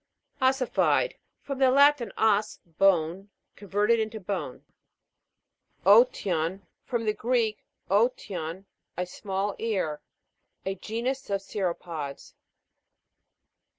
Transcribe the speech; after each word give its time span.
OS'SIFIED. 0.41 1.13
From 1.43 1.59
the 1.59 1.69
Latin, 1.69 2.11
os, 2.17 2.57
bone. 2.65 3.29
Converted 3.55 3.99
into 3.99 4.19
bone. 4.19 4.65
O'TIOPJ. 5.85 6.61
From 6.83 7.05
the 7.05 7.13
Greek, 7.13 7.63
dtion, 7.87 8.65
a 8.97 9.05
small 9.05 9.55
ear. 9.59 10.01
A 10.65 10.73
genus 10.73 11.29
of 11.29 11.41
cirrhopods. 11.41 12.33